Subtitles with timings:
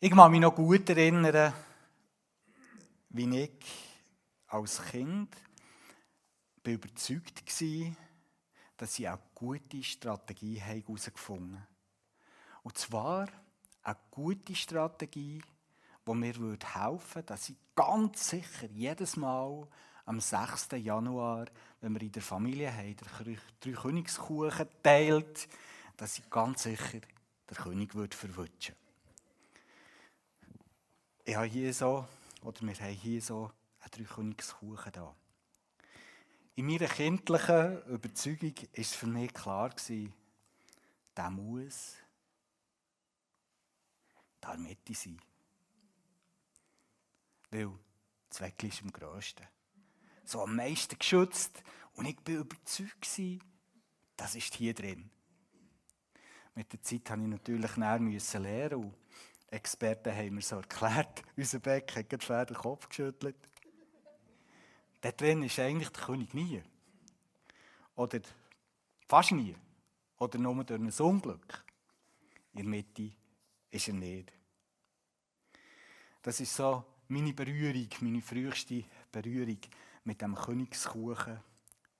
[0.00, 1.52] Ich kann mich noch gut erinnern,
[3.08, 3.50] wie ich
[4.46, 5.36] als Kind
[6.62, 7.96] bin überzeugt war,
[8.76, 11.66] dass sie eine gute Strategie herausgefunden haben.
[12.62, 13.26] Und zwar
[13.82, 15.42] eine gute Strategie,
[16.06, 19.66] die mir helfen würde, dass ich ganz sicher jedes Mal
[20.04, 20.68] am 6.
[20.76, 21.46] Januar,
[21.80, 25.48] wenn wir in der Familie haben, der drei Königskuchen teilt,
[25.96, 27.00] dass ich ganz sicher
[27.50, 28.36] den König verwutschen
[28.76, 28.87] würde
[31.28, 32.06] ich habe hier so,
[32.40, 33.50] oder wir haben hier so
[33.80, 35.14] einen Dreikönigskuchen da.
[36.54, 39.70] In meiner kindlichen Überzeugung war es für mich klar,
[41.14, 41.96] der muss
[44.40, 45.20] da in der Mitte sein.
[47.50, 47.72] Weil
[48.30, 49.46] das Weckli ist am grössten.
[50.24, 51.62] So am meisten geschützt.
[51.92, 53.20] Und ich war überzeugt,
[54.16, 55.10] das ist hier drin.
[56.54, 58.94] Mit der Zeit musste ich natürlich lernen.
[59.50, 63.36] Experten haben mir so erklärt, unser Beck hat gerade den Kopf geschüttelt.
[65.00, 66.62] Da drin ist eigentlich der König nie.
[67.94, 68.20] Oder
[69.06, 69.54] fast nie.
[70.18, 71.64] Oder nur durch ein Unglück.
[72.52, 73.12] In der Mitte
[73.70, 74.32] ist er nicht.
[76.22, 79.58] Das ist so meine Berührung, meine früheste Berührung
[80.04, 81.40] mit dem Königskuchen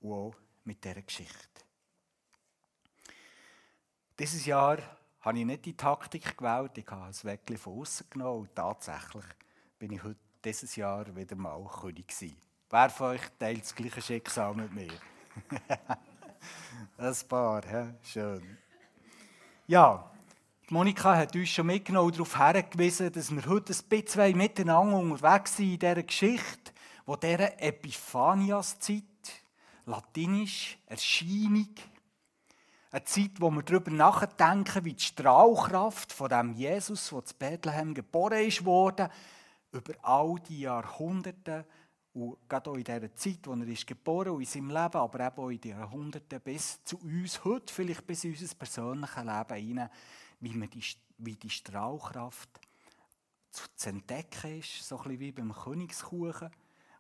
[0.01, 1.63] und auch mit dieser Geschichte.
[4.19, 4.79] Dieses Jahr
[5.21, 9.25] habe ich nicht die Taktik gewählt, ich habe es wirklich von außen genommen und tatsächlich
[9.79, 12.37] bin ich heute dieses Jahr wieder mal König gewesen.
[12.71, 14.89] Wer von euch teilt das gleiche Schicksal mit mir?
[16.99, 17.95] Ein paar, he?
[18.03, 18.59] schön.
[19.67, 20.11] Ja,
[20.71, 25.73] Monika hat uns schon mitgenommen darauf hingewiesen, dass wir heute ein bisschen miteinander unterwegs sind
[25.73, 26.73] in dieser Geschichte,
[27.07, 29.03] wo dieser Epiphanias-Zeit,
[29.87, 31.75] latinisch Erscheinung,
[32.91, 37.95] eine Zeit, wo wir darüber nachdenken, wie die Strahlkraft von dem Jesus, der zu Bethlehem
[37.95, 39.09] geboren ist worden,
[39.73, 41.67] über all die Jahrhunderte
[42.15, 45.27] und gerade auch in dieser Zeit, wo er ist geboren und in seinem Leben, aber
[45.27, 49.55] eben auch in den Jahrhunderten bis zu uns heute, vielleicht bis in unser persönliches Leben
[49.55, 49.91] hinein,
[50.41, 50.85] wie, die,
[51.19, 52.49] wie die Strahlkraft
[53.77, 56.51] zu entdecken ist, so ein bisschen wie beim Königskuchen,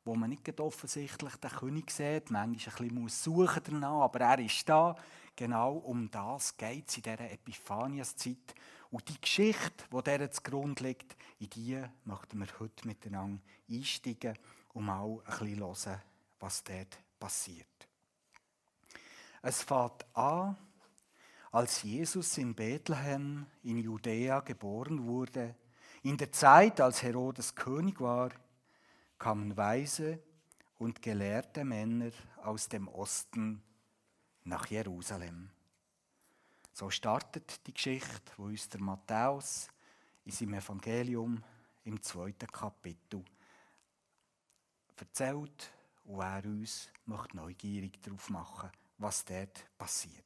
[0.05, 4.69] wo man nicht offensichtlich den König sieht, manchmal ein bisschen suchen danach, aber er ist
[4.69, 4.95] da,
[5.39, 8.57] Genau um das geht es in dieser Epiphanias-Zeit.
[8.91, 13.41] Und die Geschichte, die dieser zugrunde liegt, in die möchten wir heute miteinander
[13.71, 14.37] einsteigen
[14.73, 16.03] und mal ein bisschen hören,
[16.41, 17.89] was dort passiert.
[19.41, 20.57] Es fängt an,
[21.53, 25.55] als Jesus in Bethlehem in Judäa geboren wurde.
[26.03, 28.31] In der Zeit, als Herodes König war,
[29.21, 30.19] kamen weise
[30.79, 32.11] und gelehrte Männer
[32.43, 33.63] aus dem Osten
[34.49, 35.51] nach Jerusalem.
[36.73, 39.69] So startet die Geschichte, wo uns der Matthäus
[40.25, 41.43] in seinem Evangelium
[41.85, 43.25] im zweiten Kapitel
[44.97, 45.71] erzählt
[46.05, 50.25] und er uns möchte neugierig darauf machen, was dort passiert.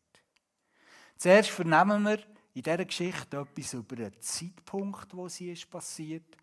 [1.16, 2.18] Zuerst vernehmen wir
[2.54, 6.36] in dieser Geschichte etwas über den Zeitpunkt, wo sie ist passiert,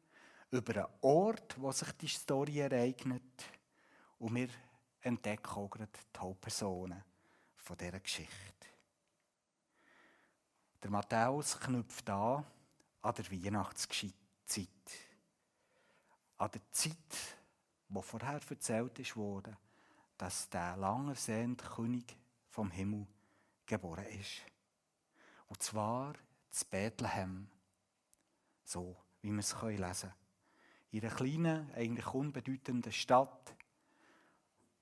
[0.51, 3.45] über einen Ort, wo sich die Story ereignet
[4.19, 4.49] und wir
[5.01, 7.03] entdecken auch gerade die Hauptpersonen
[7.69, 8.67] von dieser Geschichte.
[10.81, 12.43] Der Matthäus knüpft an
[13.03, 14.15] an der Weihnachtszeit.
[16.39, 17.37] An der Zeit,
[17.89, 19.55] wo vorher erzählt wurde,
[20.17, 23.05] dass der lang ersehnte König vom Himmel
[23.67, 24.41] geboren ist.
[25.45, 26.15] Und zwar
[26.49, 27.51] zu Bethlehem.
[28.63, 30.13] So, wie wir es lesen können.
[30.89, 33.55] In einer kleinen, eigentlich unbedeutenden Stadt,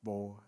[0.02, 0.40] wo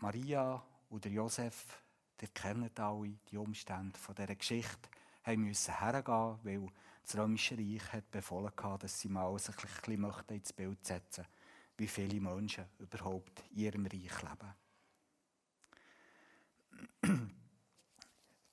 [0.00, 1.82] Maria und Josef,
[2.20, 4.88] der kennt alle die Umstände von dieser Geschichte,
[5.24, 6.66] haben hergehen, weil
[7.04, 11.22] das Römische Reich hat befohlen hatte, dass sie mal sich ein bisschen ins Bild setzen
[11.22, 11.36] möchten,
[11.78, 14.54] wie viele Menschen überhaupt in ihrem Reich leben.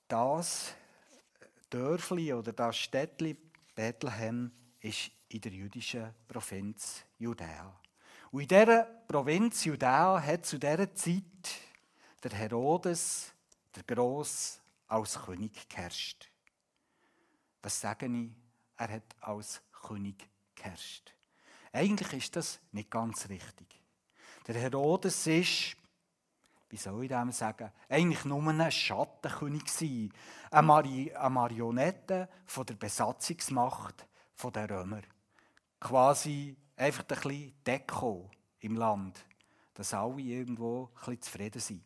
[0.08, 0.74] Das
[1.68, 3.36] Dörfli oder das Städtli
[3.74, 7.78] Bethlehem ist in der jüdischen Provinz Judäa.
[8.30, 11.22] Und in dieser Provinz Judäa hat zu dieser Zeit
[12.22, 13.32] der Herodes,
[13.74, 16.30] der Gross, als König geherrscht.
[17.62, 18.30] Was sage ich?
[18.76, 21.12] Er hat als König geherrscht.
[21.72, 23.66] Eigentlich ist das nicht ganz richtig.
[24.46, 25.76] Der Herodes ist,
[26.68, 30.12] wie soll ich dem sagen, eigentlich nur ein Schattenkönig
[30.50, 34.06] Eine, Mari eine Marionette von der Besatzungsmacht
[34.54, 35.02] der Römer.
[35.80, 38.30] Quasi einfach ein bisschen Deko
[38.60, 39.24] im Land,
[39.74, 41.84] dass alle irgendwo ein bisschen zufrieden sind.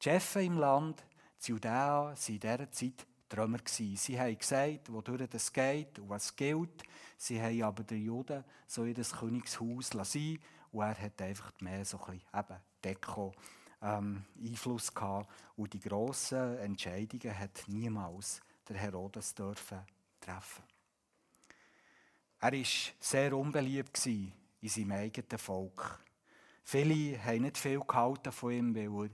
[0.00, 1.04] Die Chefs im Land,
[1.44, 3.06] die Judäa, waren in dieser Zeit.
[3.28, 3.96] Gewesen.
[3.96, 6.82] Sie haben gesagt, wodurch das geht und was gilt.
[7.16, 10.40] Sie haben aber den Juden so in das Königshaus lassen
[10.72, 13.32] und er hat einfach mehr so ein eben Deko
[13.82, 15.30] ähm, Einfluss gehabt.
[15.54, 19.78] Und die grossen Entscheidungen hat niemals der Herodes dürfen
[20.20, 20.64] treffen.
[22.40, 22.66] Er war
[22.98, 24.32] sehr unbeliebt in
[24.64, 26.00] seinem eigenen Volk.
[26.64, 29.10] Viele haben nicht viel gehalten von ihm, weil er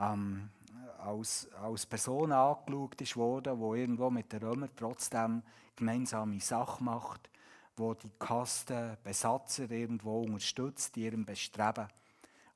[0.00, 0.50] ähm,
[0.98, 5.42] als, als Person angeschaut wurde, die irgendwo mit den Römern trotzdem
[5.76, 7.30] gemeinsame Sachen macht,
[7.76, 11.88] wo die Kasten Besatzer irgendwo unterstützt in ihrem Bestreben.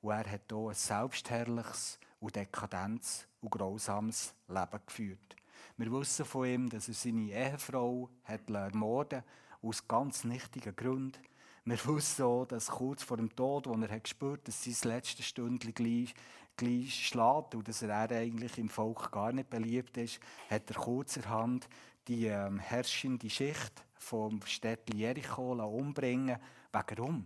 [0.03, 5.37] Und er hat hier ein selbstherrliches und dekadentes und grausames Leben geführt.
[5.77, 9.25] Wir wissen von ihm, dass er seine Ehefrau hat ermorden
[9.63, 11.19] aus ganz nichtigen Gründen.
[11.65, 15.73] Wir wissen auch, dass kurz vor dem Tod, als er hat dass sein letztes Stündchen
[15.73, 16.15] gleich,
[16.57, 21.69] gleich schlägt und dass er eigentlich im Volk gar nicht beliebt ist, hat er kurzerhand
[22.07, 26.39] die ähm, herrschende Schicht vom Städtchen Jericho umbringen
[26.73, 27.25] Warum?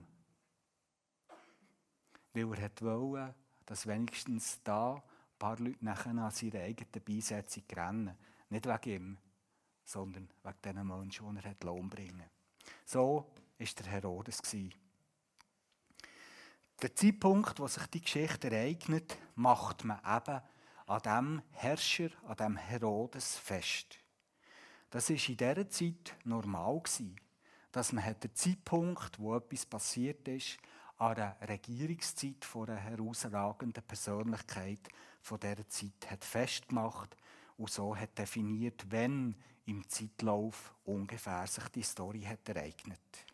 [2.35, 3.35] Weil er wollte,
[3.65, 5.03] dass wenigstens da ein
[5.39, 8.17] paar Leute nachher an seiner eigenen Beisetzung rennen.
[8.51, 9.19] Nicht wegen ihm,
[9.85, 12.31] sondern wegen diesen Menschen, die er umbringen
[12.85, 14.43] So war der Herodes.
[16.81, 20.41] Der Zeitpunkt, wo sich die Geschichte ereignet, macht man eben
[20.87, 23.99] an dem Herrscher, an dem Herodes fest.
[24.89, 26.81] Das war in dieser Zeit normal,
[27.73, 30.59] dass man den Zeitpunkt, wo etwas passiert ist,
[30.99, 34.89] an der Regierungszeit von einer herausragenden Persönlichkeit
[35.21, 37.17] von dieser Zeit hat festgemacht
[37.57, 39.35] und so hat definiert, wenn
[39.67, 43.27] im Zeitlauf ungefähr sich die Story hat ereignet.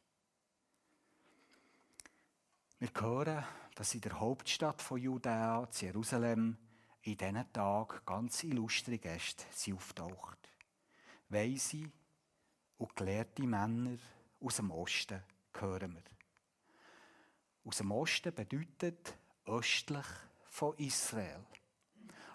[2.84, 3.42] Wir hören,
[3.76, 6.58] dass in der Hauptstadt von Judäa, Jerusalem,
[7.00, 10.50] in diesen Tagen ganz illustre Gäste auftaucht.
[11.30, 11.90] Weise
[12.76, 13.96] und gelehrte Männer
[14.38, 15.22] aus dem Osten
[15.54, 16.02] hören wir.
[17.64, 19.16] Aus dem Osten bedeutet
[19.46, 20.06] östlich
[20.50, 21.42] von Israel.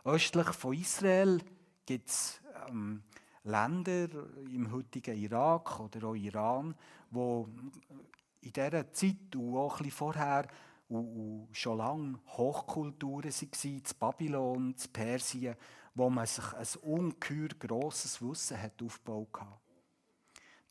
[0.04, 1.44] Östlich von Israel
[1.86, 3.04] gibt es ähm,
[3.44, 4.08] Länder
[4.52, 6.74] im heutigen Irak oder auch Iran,
[7.12, 7.48] wo
[8.42, 10.48] in dieser Zeit und auch ein vorher
[10.90, 15.56] und, schon lange Hochkulturen waren, in Babylon, in Persien,
[15.94, 19.60] wo man sich ein ungeheuer grosses Wissen hat aufgebaut hat.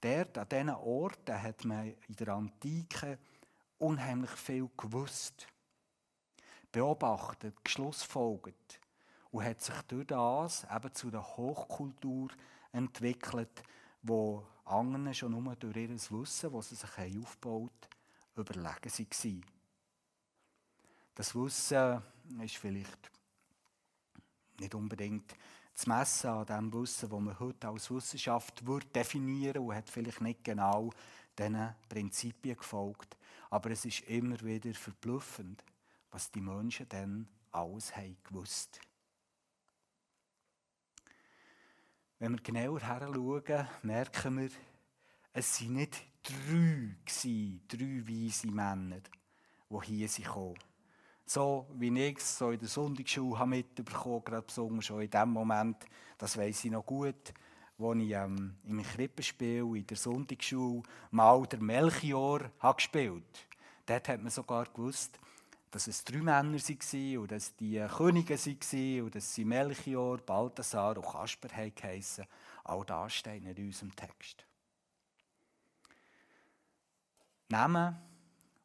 [0.01, 3.19] Dort, an diesen Orten, hat man in der Antike
[3.79, 5.47] unheimlich viel gewusst,
[6.71, 8.81] beobachtet, geschlussfolgert
[9.31, 12.29] und hat sich durch das eben zu der Hochkultur
[12.73, 13.63] entwickelt,
[14.03, 17.71] wo anderen schon nur durch ihr Wissen, das sie sich aufgebaut
[18.37, 19.45] haben, überlegen waren.
[21.15, 22.03] Das Wissen
[22.43, 23.11] ist vielleicht
[24.61, 25.35] nicht unbedingt
[25.75, 28.63] zu messen an dem Wissen, das man heute als Wissenschaft
[28.95, 30.91] definieren würde und hat vielleicht nicht genau
[31.37, 33.17] diesen Prinzipien gefolgt.
[33.51, 35.65] Aber es ist immer wieder verblüffend,
[36.11, 38.81] was die Menschen dann alles haben gewusst
[42.21, 44.51] Wenn wir genauer heranschauen, merken wir,
[45.33, 49.01] es waren nicht drei, gewesen, drei weise Männer,
[49.71, 50.55] die hier kamen.
[51.25, 55.77] So wie ich es so in der Sonntagsschule mitbekommen gerade besonders schon in dem Moment,
[56.17, 57.33] das weiß ich noch gut,
[57.77, 60.83] wo ich ähm, im Krippenspiel in der Sonntagsschule
[61.13, 63.47] mal der Melchior habe gespielt
[63.87, 65.21] Dort hat man sogar gewusst,
[65.71, 70.97] dass es drei Männer waren und dass die Könige waren und dass sie Melchior, Balthasar
[70.97, 72.27] und Kasper heissen.
[72.65, 74.45] All das steht in unserem Text.
[77.49, 77.97] Namen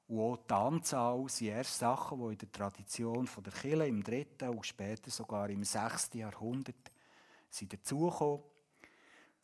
[0.08, 4.50] und auch die Anzahl sind erst Sachen, die in der Tradition der Kirche im 3.
[4.50, 6.12] und später sogar im 6.
[6.14, 6.92] Jahrhundert
[7.50, 8.44] sind dazugekommen.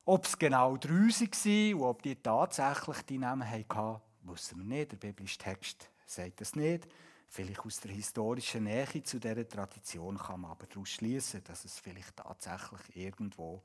[0.05, 4.91] Ob es genau drei waren und ob die tatsächlich die Namen hatten, wissen wir nicht.
[4.91, 6.87] Der biblische Text sagt das nicht.
[7.31, 11.77] Vielleicht aus der historischen Nähe zu dieser Tradition kann man aber daraus schließen, dass es
[11.77, 13.61] vielleicht tatsächlich irgendwo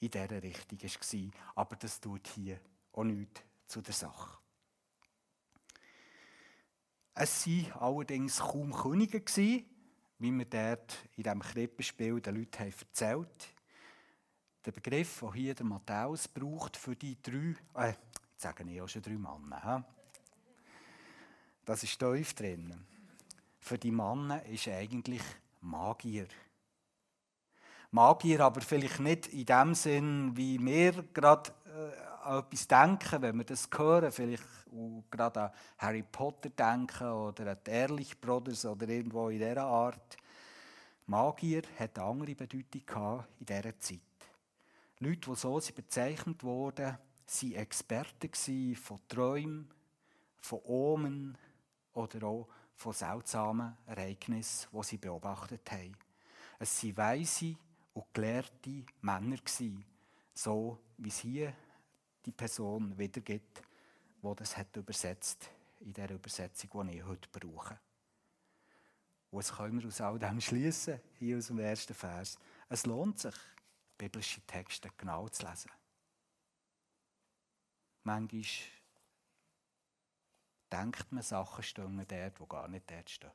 [0.00, 1.30] in dieser Richtung war.
[1.54, 2.60] Aber das tut hier
[2.92, 4.38] auch nichts zu der Sache.
[7.14, 9.24] Es waren allerdings kaum Könige,
[10.18, 13.54] wie wir dort in diesem Krippenspiel den Leuten haben erzählt
[14.62, 18.88] Der Begriff, den hier der Matthäus braucht für die drei, äh, jetzt sagen ich auch
[18.88, 19.86] schon drei Männer,
[21.64, 22.86] das ist tief drin
[23.66, 25.22] für die Männer ist eigentlich
[25.60, 26.28] Magier.
[27.90, 33.38] Magier, aber vielleicht nicht in dem Sinn, wie wir gerade äh, an etwas denken, wenn
[33.38, 34.44] wir das hören, vielleicht
[35.10, 40.16] gerade an Harry Potter denken oder an die Ehrlich Brothers oder irgendwo in dieser Art.
[41.06, 44.00] Magier hat eine andere Bedeutung in dieser Zeit.
[45.00, 46.96] Leute, die so bezeichnet wurden,
[47.26, 49.68] waren Experten von Träumen,
[50.40, 51.38] von Omen
[51.94, 55.96] oder auch von seltsamen Ereignissen, die sie beobachtet haben.
[56.58, 57.56] Es waren weise
[57.94, 59.38] und gelehrte Männer,
[60.34, 61.54] so wie es hier
[62.24, 63.62] die Person wiedergibt,
[64.22, 67.78] die das hat übersetzt in der Übersetzung, die ich heute brauche.
[69.30, 71.00] Was können wir aus all dem schließen?
[71.18, 72.38] Hier aus dem ersten Vers.
[72.68, 73.34] Es lohnt sich,
[73.98, 75.70] biblische Texte genau zu lesen.
[78.02, 78.44] Manchmal
[80.72, 83.30] denkt man, Sachen stehen dort, wo gar nicht dort stehen.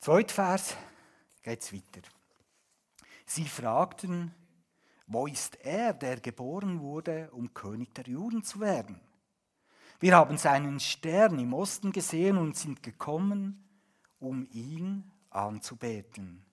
[0.00, 0.76] Zweiter Vers
[1.42, 2.02] geht es weiter.
[3.24, 4.34] Sie fragten,
[5.06, 9.00] wo ist er, der geboren wurde, um König der Juden zu werden?
[10.00, 13.68] Wir haben seinen Stern im Osten gesehen und sind gekommen,
[14.18, 16.44] um ihn anzubeten.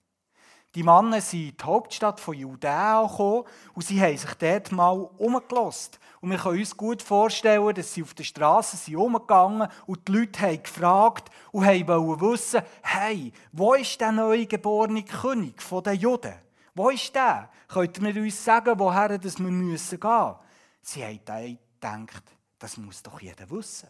[0.76, 5.10] Die Männer sind in die Hauptstadt von Judäa gekommen und sie haben sich dort mal
[5.18, 6.00] umgelost.
[6.22, 10.12] Und wir können uns gut vorstellen, dass sie auf der Straße sind umgegangen und die
[10.12, 16.36] Leute haben gefragt und wollten wissen, hey, wo ist der neue geborene König der Juden?
[16.76, 17.50] Wo ist der?
[17.68, 20.00] Könnt ihr uns sagen, woher wir gehen müssen?
[20.82, 22.24] Sie haben gedacht,
[22.60, 23.90] das muss doch jeder wissen.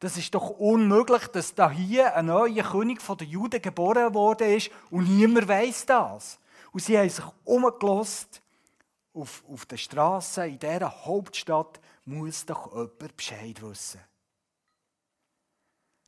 [0.00, 4.70] Das ist doch unmöglich, dass da hier ein neuer König der Juden geboren worden ist
[4.90, 6.38] und niemand weiß das.
[6.72, 8.40] Und sie haben sich umgelost
[9.12, 14.00] auf, auf der Straße in dieser Hauptstadt muss doch jemand Bescheid wissen.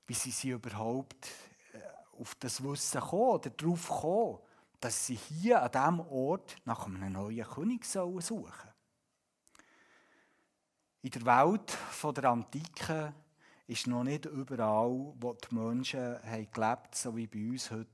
[0.07, 1.29] Wie sie sie überhaupt
[1.75, 1.79] äh,
[2.19, 4.39] auf das Wissen kommen oder darauf kommen,
[4.81, 8.53] dass sie hier an diesem Ort nach einem neuen König suchen sollen.
[11.03, 11.77] In der Welt
[12.17, 13.13] der Antike
[13.73, 17.89] ist noch nicht überall, wo die Menschen haben gelebt so wie bei uns heute,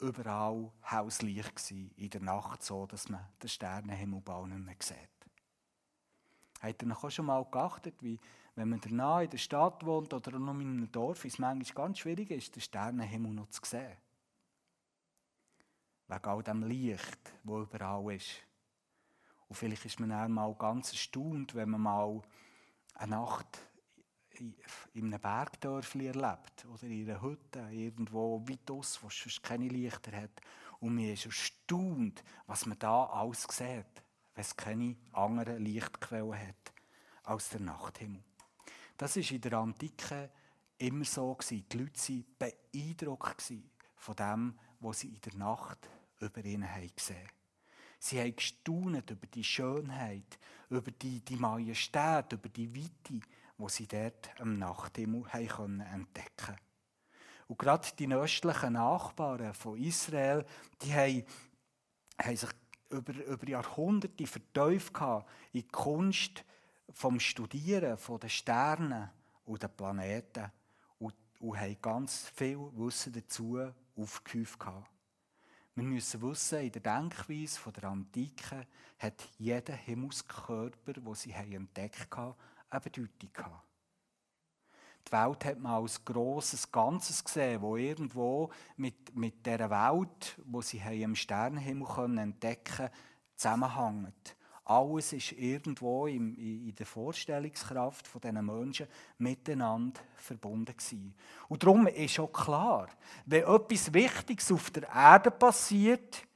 [0.00, 4.98] überall Hauslicht gewesen, in der Nacht so, dass man den Sternenhimmelbau nicht mehr sieht.
[6.60, 8.18] Habt ihr noch auch schon mal geachtet, wie,
[8.56, 11.86] wenn man danach in der Stadt wohnt oder noch in einem Dorf, ist es manchmal
[11.86, 13.96] ganz schwierig ist, den Sternenhimmel noch zu sehen?
[16.08, 18.42] Wegen all dem Licht, das überall ist.
[19.48, 22.22] Und vielleicht ist man dann mal ganz erstaunt, wenn man mal
[22.94, 23.60] eine Nacht
[24.40, 29.68] in einem Bergdörfli erlebt oder in einer Hütte irgendwo weit aus, wo es sonst keine
[29.68, 30.40] Lichter hat.
[30.80, 34.02] Und mir ist erstaunt, was man da alles sieht,
[34.34, 36.72] wenn es keine anderen Lichtquellen hat
[37.24, 38.22] als der Nachthimmel.
[38.96, 40.30] Das war in der Antike
[40.78, 41.36] immer so.
[41.50, 43.52] Die Leute waren beeindruckt
[43.96, 45.88] von dem, was sie in der Nacht
[46.20, 47.36] über ihnen gesehen haben.
[47.98, 50.38] Sie haben gestaunt über die Schönheit,
[50.70, 53.20] über die, die Majestät, über die Weite,
[53.58, 56.56] die sie dort am Nachthimmel haben entdecken
[57.48, 60.44] Und gerade die östlichen Nachbarn von Israel,
[60.82, 61.24] die haben,
[62.20, 62.50] haben sich
[62.90, 64.96] über, über Jahrhunderte vertieft
[65.52, 66.44] in die Kunst
[66.90, 69.10] vom Studieren von den Sternen
[69.44, 70.50] und den Planeten
[70.98, 73.58] und, und haben ganz viel Wissen dazu
[73.96, 74.58] aufgehäuft.
[75.74, 78.66] Wir müssen wissen, in der Denkweise der Antike
[78.98, 82.34] hat jeder Himmelskörper, den sie entdeckt haben,
[82.70, 83.66] eine Bedeutung gehabt.
[85.06, 90.60] Die Welt hat man als grosses Ganzes gesehen, wo irgendwo mit, mit dieser Welt, wo
[90.60, 92.90] sie im Sternenhimmel können entdecken
[93.36, 94.36] zusammenhängt.
[94.64, 101.14] Alles ist irgendwo in, in der Vorstellungskraft von diesen Menschen miteinander verbunden gewesen.
[101.46, 102.88] Und darum ist auch klar,
[103.26, 106.26] wenn etwas Wichtiges auf der Erde passiert,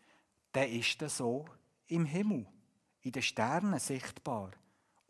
[0.53, 1.45] dann ist das so
[1.89, 2.47] im Himmel,
[3.01, 4.53] in den Sternen sichtbar.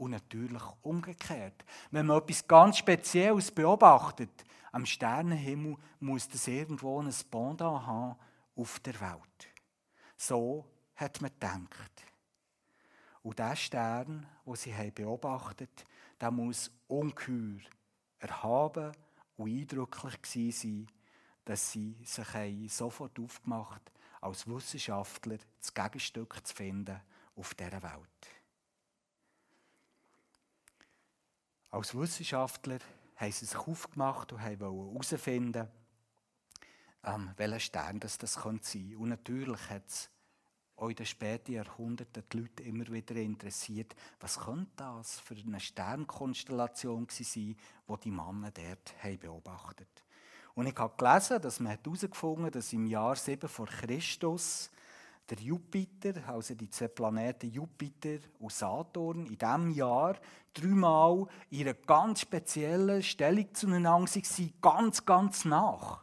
[0.01, 1.63] Und natürlich umgekehrt.
[1.91, 4.31] Wenn man etwas ganz Spezielles beobachtet,
[4.73, 8.17] am Sternenhimmel muss das irgendwo ein Pendant haben
[8.57, 9.49] auf der Welt.
[10.17, 10.65] So
[10.97, 12.07] hat man gedacht.
[13.23, 17.61] Und der Stern, den sie beobachtet haben, der muss ungeheuer
[18.21, 18.93] erhaben
[19.37, 20.97] und eindrücklich gewesen sein,
[21.45, 23.83] dass sie sich sofort aufgemacht
[24.23, 27.03] als Wissenschaftler das Gegenstück zu finden
[27.37, 28.40] auf dieser Welt.
[31.71, 32.79] Als Wissenschaftler
[33.17, 35.69] haben sie sich aufgemacht und wollten herausfinden,
[37.05, 38.99] ähm, welcher Stern das, das sein könnte.
[38.99, 40.11] Und natürlich hat es
[40.77, 45.61] auch in den späten Jahrhunderten die Leute immer wieder interessiert, was könnte das für eine
[45.61, 47.57] Sternkonstellation sein, die
[48.03, 50.05] die Männer dort haben beobachtet
[50.55, 54.71] Und ich habe gelesen, dass man herausgefunden hat, dass im Jahr 7 vor Christus
[55.31, 60.17] der Jupiter, also die zwei Planeten Jupiter und Saturn, in diesem Jahr
[60.53, 66.03] dreimal in einer ganz speziellen Stellung zueinander waren, ganz, ganz nach.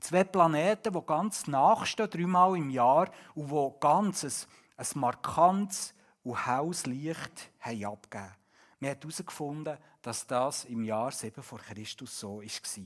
[0.00, 6.46] Zwei Planeten, die ganz nachstehen, dreimal im Jahr, und die ganz ein, ein markantes und
[6.46, 8.34] helles Licht haben abgegeben
[8.80, 12.84] Man hat herausgefunden, dass das im Jahr 7 vor Christus so war.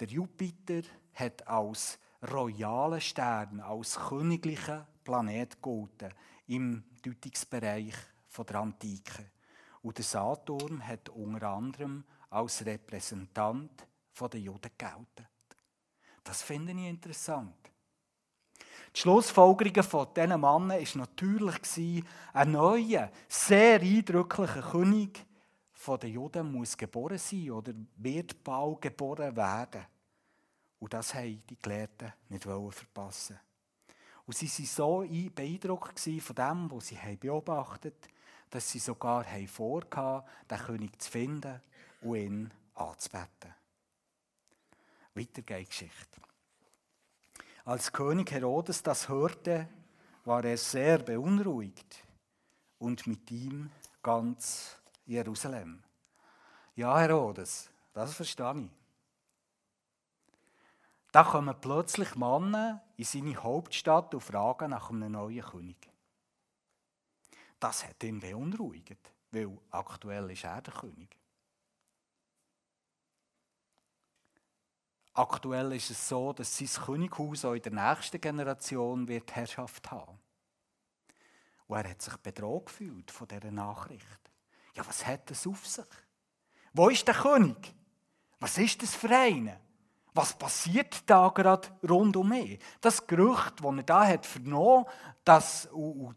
[0.00, 6.14] Der Jupiter hat als royaler Stern, als königlicher Planet gelten
[6.46, 7.94] im Deutungsbereich
[8.46, 9.30] der Antike.
[9.82, 13.86] Und der Saturn hat unter anderem als Repräsentant
[14.20, 15.28] der Juden gelten.
[16.24, 17.54] Das finde ich interessant.
[18.94, 25.24] Die Schlussfolgerung von diesen Männern war natürlich, ein neuer, sehr eindrücklicher König
[25.86, 29.86] der Juden muss geboren sein oder wird bald geboren werden.
[30.80, 33.38] Und das haben die Gelehrten nicht verpassen.
[34.26, 38.14] Und sie waren so beeindruckt von dem, was sie beobachtet haben,
[38.50, 41.60] dass sie sogar vorhatten, den König zu finden
[42.02, 43.54] und ihn anzubeten.
[45.14, 46.20] Weiter geht die Geschichte.
[47.64, 49.68] Als König Herodes das hörte,
[50.24, 52.04] war er sehr beunruhigt
[52.78, 53.70] und mit ihm
[54.02, 55.82] ganz Jerusalem.
[56.76, 58.77] Ja, Herodes, das verstehe ich.
[61.18, 65.90] Da kommen plötzlich Männer in seine Hauptstadt und fragen nach einem neuen König.
[67.58, 71.18] Das hat ihn beunruhigt, weil aktuell ist er der König.
[75.12, 80.20] Aktuell ist es so, dass sein Könighaus auch in der nächsten Generation wird Herrschaft haben.
[81.66, 84.30] Und er hat sich bedroht gefühlt von dieser Nachricht.
[84.76, 85.84] Ja, was hat das auf sich?
[86.72, 87.74] Wo ist der König?
[88.38, 89.67] Was ist das für eine?
[90.14, 92.58] Was passiert da gerade rund um mich?
[92.80, 94.86] Das Gerücht, das er da hat vernommen,
[95.24, 95.68] dass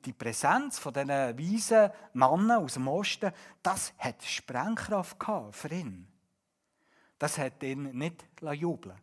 [0.05, 3.31] die Präsenz von diesen weisen Männern aus dem Osten,
[3.61, 6.07] das hat Sprengkraft gehabt für ihn.
[7.19, 8.99] Das hat ihn nicht jubeln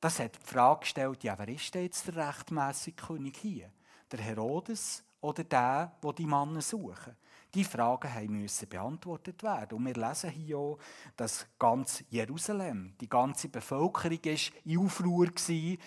[0.00, 3.70] Das hat die Frage gestellt, ja, wer ist denn jetzt der rechtmäßige König hier?
[4.10, 7.16] Der Herodes oder der, wo die Männer suchen?
[7.54, 9.78] Die Fragen müssen beantwortet werden.
[9.78, 10.78] Und wir lesen hier auch,
[11.16, 15.78] dass ganz Jerusalem, die ganze Bevölkerung ist in Aufruhr wegen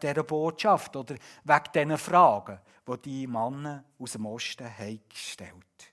[0.00, 5.92] dieser Botschaft oder wegen diesen Fragen, die die Männer aus dem Osten haben gestellt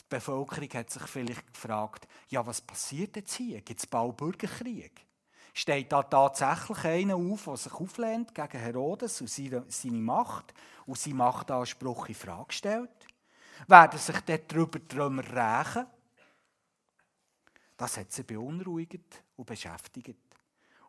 [0.00, 3.60] Die Bevölkerung hat sich vielleicht gefragt, ja, was passiert jetzt hier?
[3.60, 5.06] Gibt es bald Bürgerkrieg?
[5.54, 10.54] Steht da tatsächlich einer auf, der sich auflehnt gegen Herodes und seine Macht
[10.86, 12.90] und seine Machtanspruch in Frage stellt?
[13.66, 15.86] Werden sich dort darüber die Römer rächen.
[17.76, 20.16] Das hat sie beunruhigt und beschäftigt.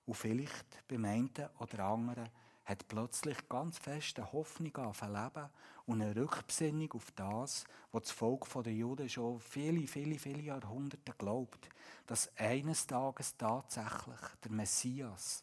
[0.05, 2.29] Und vielleicht beim einen oder anderen
[2.65, 5.49] hat plötzlich ganz feste Hoffnung auf ein Leben
[5.85, 11.13] und eine Rückbesinnung auf das, was das Volk der Juden schon viele, viele, viele Jahrhunderte
[11.17, 11.69] glaubt,
[12.07, 15.41] dass eines Tages tatsächlich der Messias,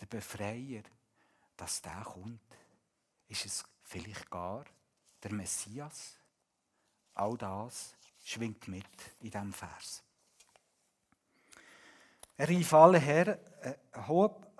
[0.00, 0.82] der Befreier,
[1.56, 2.40] dass der kommt.
[3.28, 4.64] Ist es vielleicht gar
[5.22, 6.16] der Messias?
[7.16, 8.86] All das schwingt mit
[9.20, 10.02] in diesem Vers.
[12.36, 13.74] Er rief alle Herr, äh,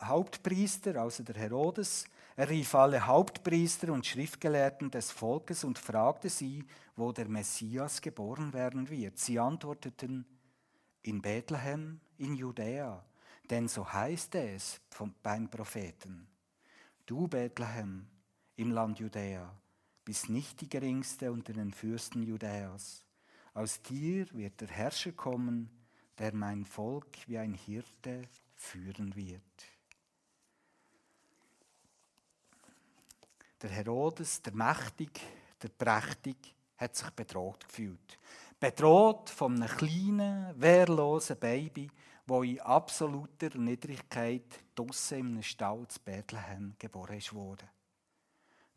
[0.01, 6.65] Hauptpriester, also der Herodes, er rief alle Hauptpriester und Schriftgelehrten des Volkes und fragte sie,
[6.95, 9.19] wo der Messias geboren werden wird.
[9.19, 10.27] Sie antworteten,
[11.03, 13.05] in Bethlehem, in Judäa,
[13.49, 16.27] denn so heißt es vom, beim Propheten.
[17.07, 18.07] Du Bethlehem
[18.57, 19.55] im Land Judäa,
[20.07, 23.05] bist nicht die geringste unter den Fürsten Judäas.
[23.55, 25.69] Aus dir wird der Herrscher kommen,
[26.17, 28.23] der mein Volk wie ein Hirte
[28.55, 29.43] führen wird.
[33.61, 35.21] Der Herodes, der Mächtig,
[35.61, 38.19] der Prächtig, hat sich bedroht gefühlt.
[38.61, 41.91] Bedroht von einem kleinen, wehrlosen Baby,
[42.27, 44.45] wo in absoluter Niedrigkeit
[44.77, 47.69] draussen in einem Stall zu Bethlehem geboren wurde.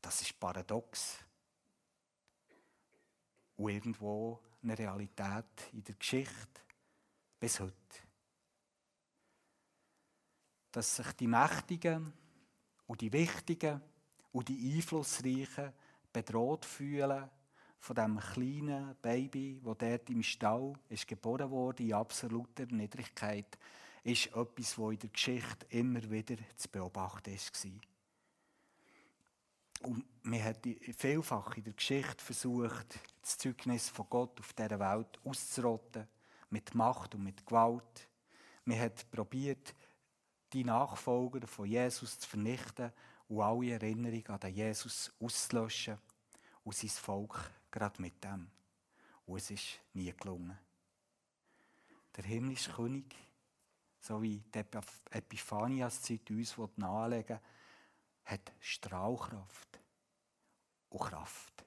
[0.02, 1.18] Das ist paradox.
[3.58, 6.62] Und irgendwo eine Realität in der Geschichte
[7.40, 7.74] bis heute.
[10.72, 12.14] Dass sich die Mächtigen
[12.88, 13.82] und die Wichtigen
[14.32, 15.74] und die Einflussreichen
[16.14, 17.30] bedroht fühlen
[17.80, 23.58] von dem kleinen Baby, wo dort im Stall ist geboren wurde in absoluter Niedrigkeit,
[24.04, 27.99] ist etwas, was in der Geschichte immer wieder zu beobachten war.
[29.80, 35.20] Und man hat vielfach in der Geschichte versucht, das Zeugnis von Gott auf dieser Welt
[35.24, 36.08] auszurotten,
[36.50, 38.10] mit Macht und mit Gewalt.
[38.66, 39.74] Man hat probiert,
[40.52, 42.92] die Nachfolger von Jesus zu vernichten
[43.28, 45.98] und alle Erinnerungen an den Jesus auszulöschen
[46.64, 48.50] und sein Volk gerade mit dem.
[49.26, 50.58] Und es ist nie gelungen.
[52.16, 53.16] Der himmlische König
[54.00, 54.64] so wie die
[55.12, 57.40] Epiphanias-Zeit uns nahelegen
[58.30, 59.80] hat Strahlkraft
[60.90, 61.66] und Kraft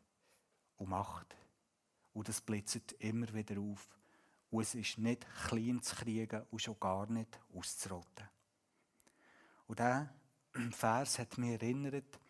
[0.77, 1.37] und Macht.
[2.13, 3.89] Und das blitzt immer wieder auf.
[4.51, 8.29] Und es ist nicht klein zu kriegen und schon gar nicht auszurotten.
[9.67, 10.11] Und dieser
[10.71, 12.21] Vers hat mich erinnert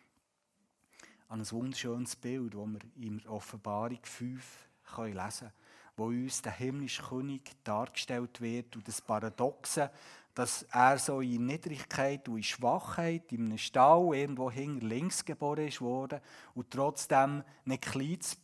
[1.27, 4.67] an ein wunderschönes Bild, das wir in Offenbarung 5
[4.97, 5.51] lesen können,
[5.97, 9.91] wo uns der himmlische König dargestellt wird und das Paradoxe,
[10.33, 15.67] dass er so in Niedrigkeit und in Schwachheit in einem Stall irgendwo hinter links geboren
[15.67, 16.19] ist worden
[16.55, 18.37] und trotzdem nicht klein zu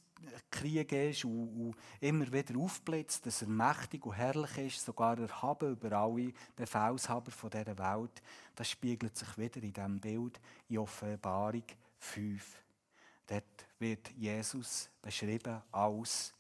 [0.52, 5.72] kriegen ist und, und, immer wieder aufblitzt, dass er mächtig und herrlich ist, sogar erhaben
[5.72, 8.22] über alle Befehlshaber von dieser Welt.
[8.56, 11.64] Das spiegelt sich wieder in diesem Bild in Offenbarung
[11.98, 12.64] 5.
[13.28, 16.34] Dort wird Jesus beschrieben als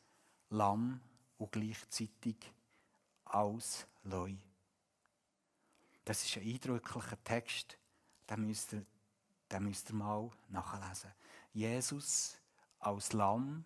[0.49, 0.99] Lamm
[1.37, 2.51] und gleichzeitig
[3.25, 4.33] als Leu.
[6.09, 7.77] Das ist ein eindrücklicher Text,
[8.27, 8.83] den müsst ihr,
[9.51, 11.13] den müsst ihr mal nachlesen.
[11.53, 12.35] Jesus
[12.79, 13.63] als Lamm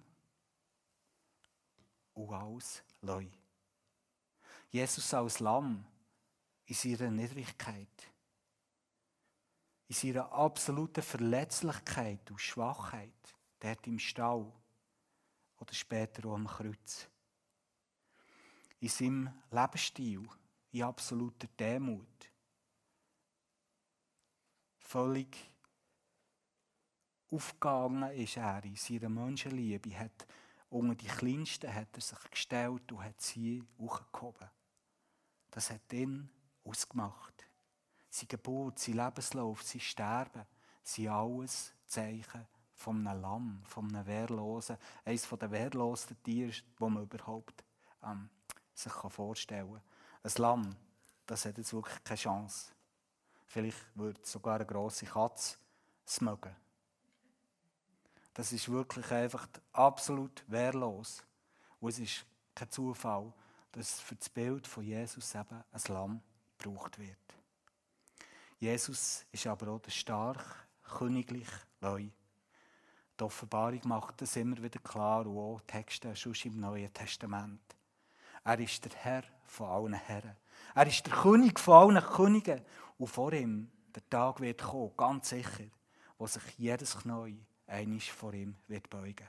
[2.13, 3.25] und als Leu.
[4.71, 5.85] Jesus als Lamm
[6.65, 8.11] in seiner Niedrigkeit,
[9.87, 14.51] in seiner absoluten Verletzlichkeit und Schwachheit, dort im Stall
[15.59, 17.07] oder später auch am Kreuz.
[18.81, 20.27] In seinem Lebensstil,
[20.73, 22.32] in absoluter Demut.
[24.93, 25.51] Völlig
[27.31, 30.27] aufgegangen ist er in seiner Menschenliebe, hat
[30.69, 34.47] unter die Kleinsten hat er sich gestellt und hat sie hochgehoben.
[35.49, 36.29] Das hat ihn
[36.63, 37.49] ausgemacht.
[38.07, 40.45] Seine Geburt, sein Lebenslauf, sein Sterben
[40.83, 47.01] sind alles Zeichen von einem Lamm, von einem Wehrlosen, eines der wehrlosen Tiere, die man
[47.01, 47.63] überhaupt
[48.03, 48.29] ähm,
[48.75, 49.81] sich vorstellen kann.
[50.21, 50.75] Ein Lamm,
[51.25, 52.72] das hat jetzt wirklich keine Chance.
[53.53, 55.57] Vielleicht würde sogar eine grosse Katze
[56.07, 56.55] es mögen.
[58.33, 61.23] Das ist wirklich einfach absolut wehrlos.
[61.79, 63.31] Und es ist kein Zufall,
[63.71, 66.23] dass für das Bild von Jesus eben ein Lamm
[66.57, 67.35] gebraucht wird.
[68.57, 72.09] Jesus ist aber auch der stark, königlich Leu.
[73.19, 77.61] Die Offenbarung macht das immer wieder klar und auch Texte schon im Neuen Testament.
[78.43, 80.42] Er ist der Herr von allen Herren.
[80.75, 82.61] Er ist der König von allen Königen.
[82.97, 85.65] Und vor ihm, der Tag wird kommen, ganz sicher,
[86.17, 89.27] wo sich jedes Knie einisch vor ihm wird beugen.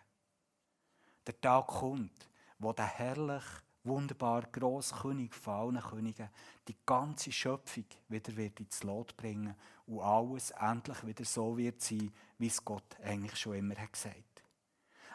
[1.26, 3.44] Der Tag kommt, wo der herrlich,
[3.84, 6.30] wunderbar grosse König von allen Königen
[6.66, 9.54] die ganze Schöpfung wieder wird ins Lot bringen
[9.86, 14.33] und alles endlich wieder so wird sein, wie es Gott eigentlich schon immer hat gesagt.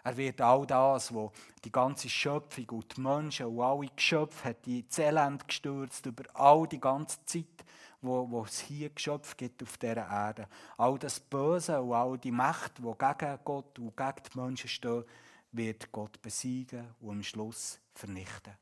[0.03, 1.31] Er wird all das, wo
[1.63, 6.67] die ganze Schöpfung und die Menschen und alle Geschöpfe hat die Elend gestürzt über all
[6.67, 7.65] die ganze Zeit,
[8.01, 10.47] wo, wo es hier Geschöpfe gibt auf dieser Erde.
[10.77, 15.03] All das Böse und all die Mächte, die gegen Gott und gegen die Menschen stehen,
[15.51, 18.53] wird Gott besiegen und am Schluss vernichten.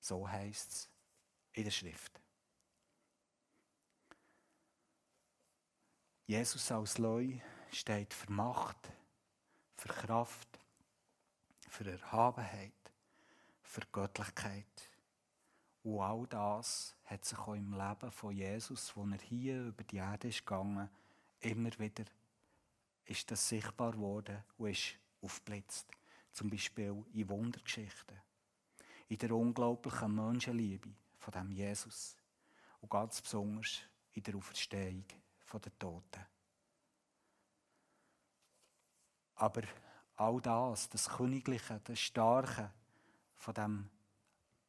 [0.00, 0.88] So heißt es
[1.52, 2.20] in der Schrift.
[6.26, 7.38] Jesus als Leu
[7.72, 8.92] steht für Macht,
[9.80, 10.58] für Kraft,
[11.70, 12.92] für Erhabenheit,
[13.62, 14.90] für Göttlichkeit.
[15.82, 19.96] Und all das hat sich auch im Leben von Jesus, wo er hier über die
[19.96, 20.90] Erde ist gegangen,
[21.40, 22.04] immer wieder
[23.06, 25.86] ist das sichtbar geworden und ist aufblitzt.
[26.32, 28.20] Zum Beispiel in Wundergeschichten.
[29.08, 32.18] In der unglaublichen Menschenliebe von dem Jesus.
[32.82, 33.80] Und ganz besonders
[34.12, 35.06] in der Auferstehung
[35.50, 36.26] der Toten.
[39.40, 39.62] Aber
[40.16, 42.70] all das, das Königliche, das Starke
[43.36, 43.90] von dem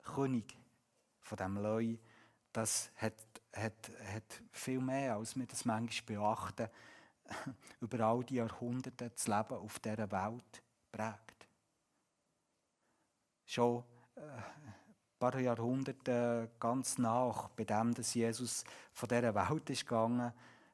[0.02, 0.58] König,
[1.20, 1.98] von dem Leu,
[2.54, 3.14] das hat,
[3.54, 6.70] hat, hat viel mehr, als wir das manchmal beachten,
[7.82, 11.48] über all die Jahrhunderte das Leben auf dieser Welt prägt.
[13.46, 13.84] Schon
[14.16, 14.74] äh, ein
[15.20, 20.32] paar Jahrhunderte ganz nach, bei dem, dass Jesus von dieser Welt ist gegangen,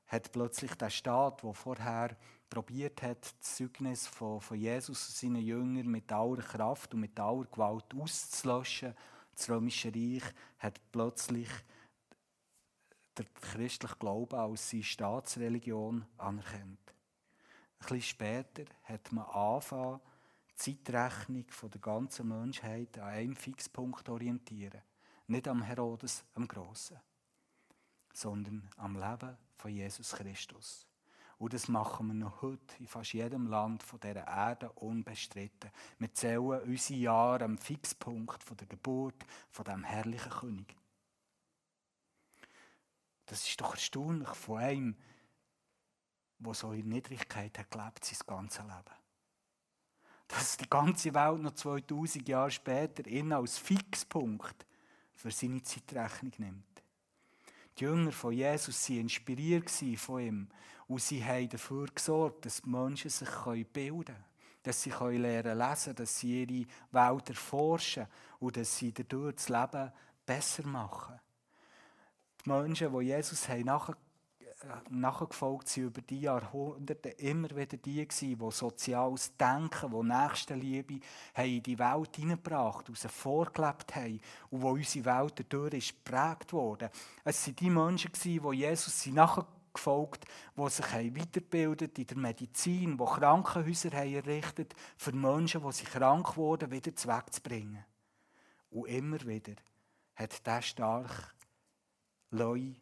[0.07, 2.15] hat plötzlich der Staat, der vorher
[2.49, 7.19] probiert hat, das Zeugnis von, von Jesus und seinen Jüngern mit aller Kraft und mit
[7.19, 8.95] aller Gewalt auszulöschen,
[9.35, 10.23] das Römische Reich
[10.57, 11.49] hat plötzlich
[13.17, 16.79] der christliche Glaube als seine Staatsreligion anerkannt.
[17.79, 19.99] Ein bisschen später hat man angefangen,
[20.51, 24.81] die Zeitrechnung der ganzen Menschheit an einem Fixpunkt orientieren.
[25.27, 26.99] Nicht am Herodes, am Grossen,
[28.17, 30.87] sondern am Leben von Jesus Christus.
[31.37, 35.69] Und das machen wir noch heute in fast jedem Land von dieser Erde unbestritten.
[35.99, 40.75] Wir zählen unsere Jahre am Fixpunkt von der Geburt von dem herrlichen König.
[43.27, 44.95] Das ist doch erstaunlich von einem,
[46.39, 48.97] der so in Niedrigkeit hat gelebt, sein ganzes Leben.
[50.27, 54.65] Dass die ganze Welt noch 2000 Jahre später ihn als Fixpunkt
[55.13, 56.66] für seine Zeitrechnung nimmt.
[57.77, 60.47] Die Jünger von Jesus waren inspiriert von ihm
[60.87, 63.29] und sie haben dafür gesorgt, dass die Menschen sich
[63.71, 64.23] bilden können,
[64.63, 68.07] dass sie lernen lesen dass sie ihre Welt erforschen
[68.39, 69.91] und dass sie dadurch das Leben
[70.25, 71.19] besser machen.
[72.43, 73.69] Die Menschen, die Jesus haben
[74.89, 80.99] nachgefolgt sind über die Jahrhunderte immer wieder die gewesen, die soziales Denken, die Nächstenliebe
[81.35, 86.53] haben in die Welt hineingebracht, sie vorgelebt haben und wo unsere Welt dadurch ist geprägt
[86.53, 86.89] wurde.
[87.23, 93.05] Es sind die Menschen gewesen, die Jesus nachgefolgt, die sich weitergebildet in der Medizin, die
[93.05, 97.85] Krankenhäuser haben errichtet, für Menschen, die sich krank wurden, wieder wegzubringen.
[98.71, 99.53] Und immer wieder
[100.15, 101.35] hat der stark
[102.31, 102.73] Leu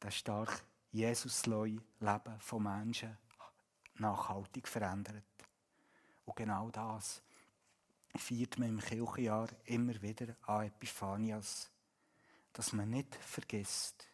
[0.00, 3.16] das stark Jesus Leben von Menschen
[3.94, 5.24] nachhaltig verändert.
[6.24, 7.22] Und genau das
[8.16, 11.70] feiert man im Kirchenjahr immer wieder an Epiphanias,
[12.52, 14.08] dass man nicht vergisst,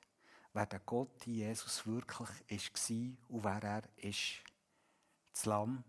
[0.53, 4.43] wer der Gott in Jesus wirklich war und wer er ist.
[5.33, 5.85] Das Lamm,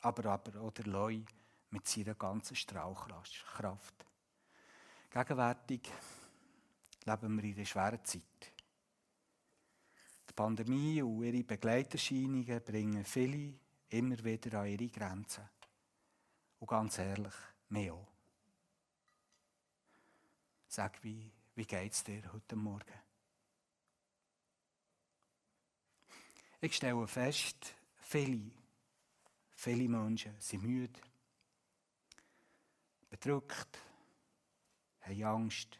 [0.00, 1.20] aber, aber auch der Leu
[1.70, 4.04] mit seiner ganzen Strahlkraft.
[5.10, 5.90] Gegenwärtig
[7.04, 8.52] leben wir in einer schweren Zeit.
[10.38, 13.54] Pandemie und ihre Begleiterscheinungen bringen viele
[13.88, 15.42] immer wieder an ihre Grenzen.
[16.60, 17.34] Und ganz ehrlich,
[17.70, 18.06] mehr auch.
[20.68, 23.00] Sag, wie, wie geht es dir heute Morgen?
[26.60, 28.52] Ich stelle fest, viele,
[29.56, 31.00] viele Menschen sind müde,
[33.10, 33.76] bedrückt,
[35.00, 35.76] haben Angst,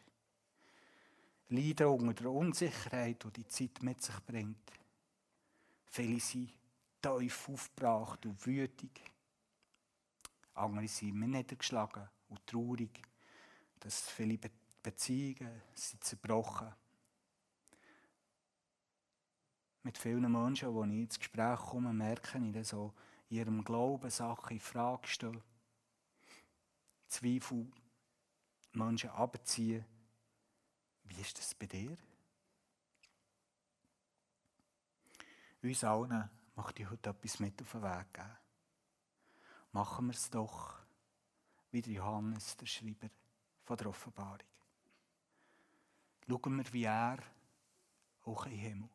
[1.48, 4.72] leiden unter der Unsicherheit, die die Zeit mit sich bringt.
[5.86, 6.52] Viele sind
[7.00, 8.90] tief aufgebracht und wütig.
[10.54, 13.02] Andere sind mir niedergeschlagen und traurig,
[13.80, 14.38] dass viele
[14.82, 16.74] Beziehungen sind zerbrochen
[19.88, 22.92] Mit vielen Menschen, die ich ins Gespräch komme, merke ich, dass so
[23.30, 25.42] in ihrem Glauben Sachen in Frage stehen.
[27.06, 27.70] Zweifel
[28.72, 29.86] Menschen abziehen
[31.08, 31.96] wie ist das bei dir?
[35.62, 38.38] Uns allen möchte ich heute etwas mit auf den Weg geben.
[39.72, 40.78] Machen wir es doch,
[41.70, 43.10] wie der Johannes, der Schreiber
[43.64, 44.46] von der Offenbarung.
[46.26, 47.18] Schauen wir, wie er
[48.24, 48.88] hoch im Himmel.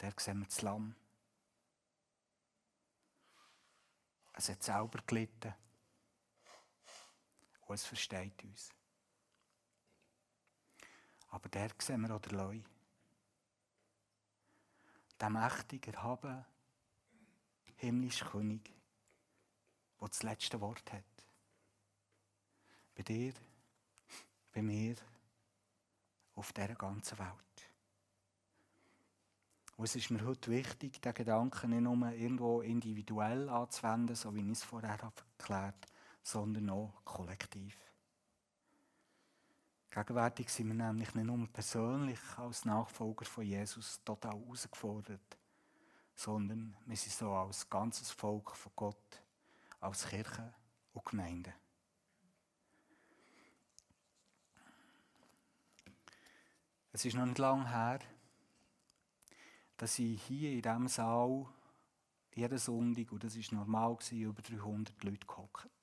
[0.00, 0.94] Der sehen wir das Lamm.
[4.34, 5.54] Es hat selber gelitten.
[7.66, 8.70] Und es versteht uns.
[11.32, 12.60] Aber der sehen wir auch der Leu.
[15.18, 16.44] Der mächtige, erhaben,
[17.76, 18.70] himmlische König,
[19.98, 21.04] der das letzte Wort hat.
[22.94, 23.32] Bei dir,
[24.52, 24.94] bei mir,
[26.34, 27.70] auf dieser ganzen Welt.
[29.76, 34.42] Und es ist mir heute wichtig, den Gedanken nicht nur irgendwo individuell anzuwenden, so wie
[34.42, 35.76] ich es vorher erklärt habe,
[36.22, 37.91] sondern auch kollektiv.
[39.94, 45.36] Gegenwärtig sind wir nämlich nicht nur persönlich als Nachfolger von Jesus total herausgefordert,
[46.14, 49.22] sondern wir sind so als ganzes Volk von Gott,
[49.80, 50.54] als Kirche
[50.94, 51.52] und Gemeinde.
[56.90, 58.00] Es ist noch nicht lange her,
[59.76, 61.46] dass ich hier in diesem Saal
[62.34, 65.81] jeden Sonntag, und das war normal, über 300 Leute gehockt.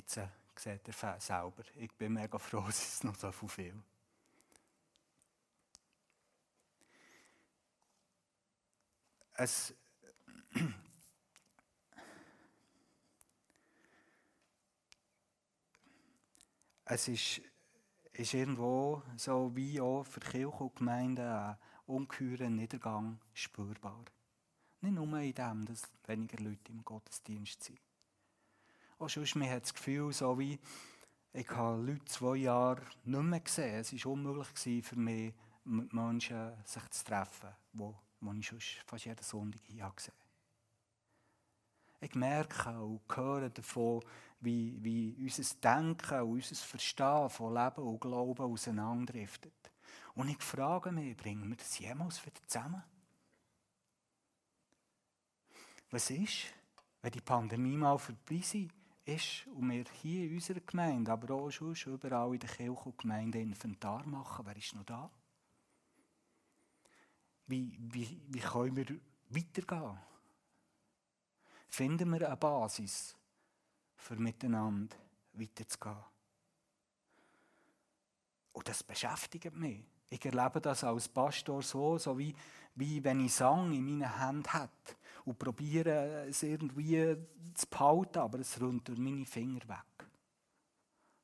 [0.00, 1.62] Jetzt äh, sieht er selber.
[1.74, 3.74] Ich bin mega froh, es ist noch so viel.
[9.34, 9.74] Es,
[16.86, 17.42] es ist,
[18.14, 24.06] ist irgendwo so wie auch für Kirche und Gemeinden ein ungeheurer Niedergang spürbar.
[24.80, 27.89] Nicht nur in dem, dass weniger Leute im Gottesdienst sind.
[29.00, 30.58] Auch sonst, man hat das Gefühl, so wie,
[31.32, 33.80] ich habe Leute zwei Jahre nicht mehr gesehen.
[33.80, 35.32] Es war unmöglich für mich,
[35.64, 40.12] mit Menschen sich zu treffen, wo, wo ich sonst fast jeden Sonntag hier gesehen
[41.98, 44.04] Ich merke und höre davon,
[44.40, 49.70] wie, wie unser Denken und unser Verstehen von Leben und Glauben auseinanderdriftet.
[50.14, 52.82] Und ich frage mich, bringen wir das jemals wieder zusammen?
[55.90, 56.52] Was ist,
[57.00, 58.79] wenn die Pandemie mal vorbei ist?
[59.10, 62.98] Ist und wir hier in unserer Gemeinde, aber auch schon überall in der Kirche und
[62.98, 65.10] Gemeinde Inventar machen, wer ist noch da?
[67.46, 68.86] Wie, wie, wie können wir
[69.30, 69.98] weitergehen?
[71.68, 73.16] Finden wir eine Basis,
[73.96, 74.96] für miteinander
[75.32, 76.04] weiterzugehen?
[78.52, 79.84] Und das beschäftigt mich.
[80.08, 82.34] Ich erlebe das als Pastor so, so wie,
[82.74, 87.16] wie wenn ich Sang in meinen Händen hätte und probiere es irgendwie
[87.54, 90.08] zu behalten, aber es rundet durch meine Finger weg.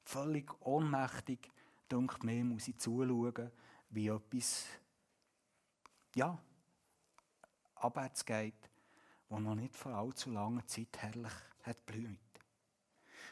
[0.05, 1.51] Völlig ohnmächtig,
[1.91, 3.51] denke mir, muss ich zuschauen,
[3.91, 4.67] wie etwas,
[6.15, 6.39] ja,
[7.75, 8.71] abwärts geht,
[9.29, 11.33] wo noch nicht vor allzu langer Zeit herrlich
[11.63, 12.19] hat blüht.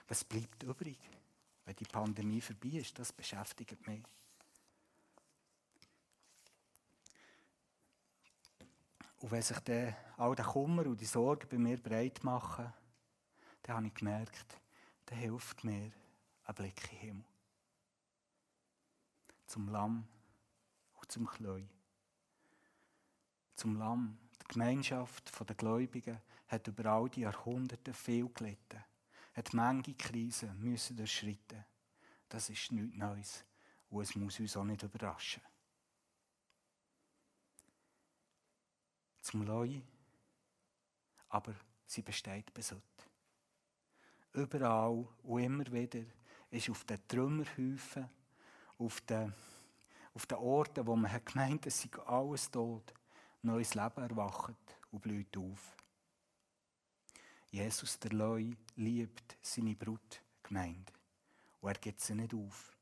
[0.08, 0.98] Was bleibt übrig,
[1.64, 2.98] wenn die Pandemie vorbei ist?
[2.98, 4.02] Das beschäftigt mich.
[9.24, 12.70] Und wenn sich dann all der Kummer und die Sorgen bei mir breit machen,
[13.62, 14.60] dann habe ich gemerkt,
[15.06, 15.92] dann hilft mir
[16.44, 17.24] ein Blick in den Himmel.
[19.46, 20.06] Zum Lamm
[21.00, 21.62] und zum Kleu.
[23.56, 24.18] Zum Lamm.
[24.42, 28.84] Die Gemeinschaft der Gläubigen hat über all die Jahrhunderte viel gelitten,
[29.32, 31.64] hat manche Krisen müssen durchschreiten.
[32.28, 33.42] Das ist nichts Neues
[33.88, 35.40] und es muss uns auch nicht überraschen.
[39.24, 39.80] Zum Leu,
[41.30, 41.54] aber
[41.86, 42.82] sie besteht bis heute.
[44.34, 46.04] Überall und immer wieder
[46.50, 48.08] ist auf den Trümmerhäufen,
[48.78, 49.32] auf den,
[50.12, 52.92] auf den Orten, wo man hat gemeint es sei alles tot,
[53.42, 55.74] neues Leben erwacht und blüht auf.
[57.50, 60.92] Jesus, der Leu, liebt seine Brut gemeint.
[61.60, 62.76] Und er gibt sie nicht auf.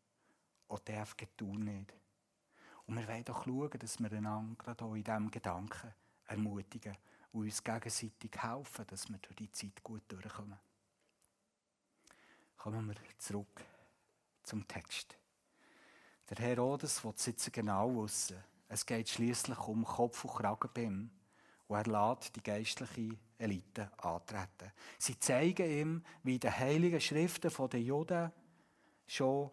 [0.68, 1.94] Auch darf tun nicht.
[2.86, 5.94] Und wir wollen doch schauen, dass wir einander gerade auch in diesem Gedanken
[6.32, 6.96] ermutigen
[7.32, 10.58] und uns gegenseitig helfen, dass wir durch die Zeit gut durchkommen.
[12.56, 13.64] Kommen wir zurück
[14.42, 15.16] zum Text.
[16.30, 18.42] Der Herodes will sitzen genau wissen.
[18.68, 21.10] Es geht schließlich um Kopf und Kragen bei ihm.
[21.66, 24.72] Und er lässt die geistliche Elite antreten.
[24.98, 28.32] Sie zeigen ihm, wie die heiligen Schriften der Juden
[29.06, 29.50] schon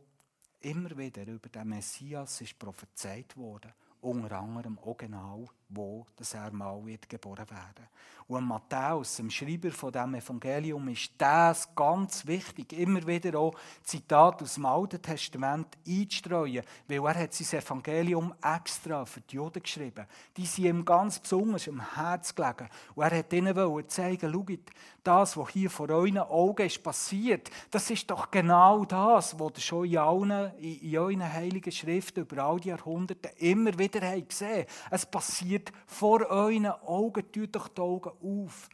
[0.61, 3.73] immer wieder über den Messias ist prophezeit worden.
[4.01, 7.87] Unter anderem auch genau wo dass er mal wird geboren werden.
[8.29, 14.43] Und Matthäus, dem Schreiber von dem Evangelium, ist das ganz wichtig, immer wieder auch Zitat
[14.43, 20.05] aus dem Alten Testament einzustreuen, weil er hat sein Evangelium extra für die Juden geschrieben.
[20.37, 22.69] Die sind ihm ganz besonders am Herz gelegen.
[22.93, 24.59] Und er hat ihnen zeigen, schaut,
[25.03, 29.61] das, was hier vor euren Augen ist passiert, das ist doch genau das, was ihr
[29.61, 34.67] schon in allen, in euren heiligen Schriften über all die Jahrhunderte immer wieder gesehen.
[34.91, 37.31] Es passiert passiert vor euren Augen.
[37.31, 38.69] Tut doch die Augen auf.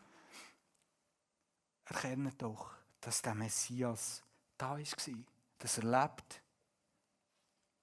[1.86, 2.72] Erkennt doch,
[3.02, 4.24] dass der Messias
[4.58, 4.80] da war,
[5.60, 6.42] dass er lebt.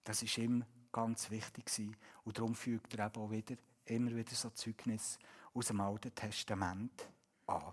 [0.05, 1.97] Das war ihm ganz wichtig.
[2.25, 5.19] Und darum fügt er eben auch wieder, immer wieder so Zeugnis
[5.55, 7.09] aus dem Alten Testament
[7.47, 7.73] an.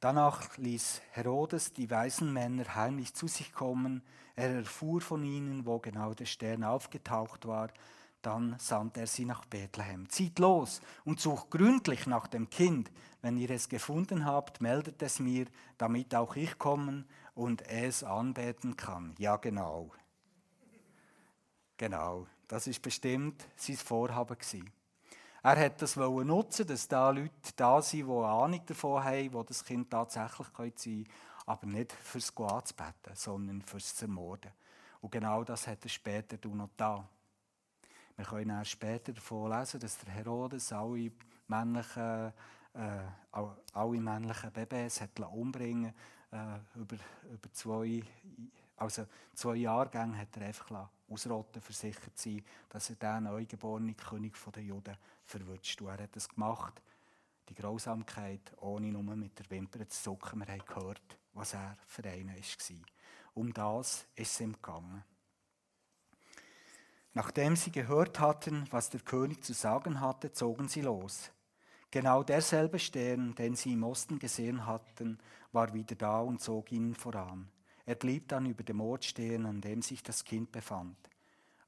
[0.00, 4.02] Danach ließ Herodes die weisen Männer heimlich zu sich kommen.
[4.36, 7.70] Er erfuhr von ihnen, wo genau der Stern aufgetaucht war.
[8.22, 10.08] Dann sandte er sie nach Bethlehem.
[10.08, 12.90] Zieht los und sucht gründlich nach dem Kind.
[13.22, 18.76] Wenn ihr es gefunden habt, meldet es mir, damit auch ich kommen und es anbeten
[18.76, 19.14] kann.
[19.18, 19.90] Ja, genau.
[21.76, 24.72] Genau, das ist bestimmt sein Vorhaben gewesen.
[25.42, 29.44] Er hat das nutzen, dass da Leute da sind, die eine Ahnung davon haben, wo
[29.44, 31.04] das Kind tatsächlich sein könnte,
[31.46, 34.50] aber nicht fürs anzubeten, sondern fürs Zermorden.
[35.00, 37.08] Und genau das hat er später noch da.
[38.18, 41.12] Wir können später davon lesen, dass der Herodes alle
[41.46, 42.32] männlichen,
[42.74, 45.94] äh, alle männlichen Babys hat umbringen
[46.32, 46.96] äh, über,
[47.32, 48.02] über zwei,
[48.76, 54.64] also zwei Jahrgänge hat er einfach ausrotten, versichert sein, dass er den neugeborenen König der
[54.64, 55.80] Juden verwünscht.
[55.80, 56.82] Und er hat das gemacht,
[57.48, 60.40] die Grausamkeit, ohne nur mit der Wimper zu zucken.
[60.40, 62.76] Wir haben gehört, was er für einen war.
[63.34, 65.04] Um das ist es ihm gegangen.
[67.18, 71.32] Nachdem sie gehört hatten, was der König zu sagen hatte, zogen sie los.
[71.90, 75.18] Genau derselbe Stern, den sie im Osten gesehen hatten,
[75.50, 77.50] war wieder da und zog ihnen voran.
[77.86, 80.96] Er blieb dann über dem Ort stehen, an dem sich das Kind befand.